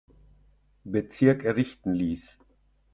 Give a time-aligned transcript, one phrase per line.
[0.83, 2.39] Bezirk errichten ließ.